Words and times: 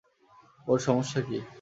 ওর 0.67 0.79
সমস্যা 0.79 1.19
কী? 1.21 1.37